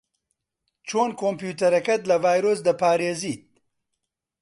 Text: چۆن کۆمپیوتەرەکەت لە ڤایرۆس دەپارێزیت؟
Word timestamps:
چۆن 0.87 1.09
کۆمپیوتەرەکەت 1.21 2.01
لە 2.09 2.15
ڤایرۆس 2.23 2.59
دەپارێزیت؟ 2.67 3.43